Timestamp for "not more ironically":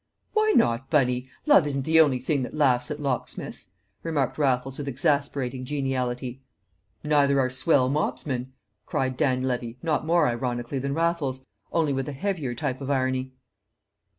9.83-10.79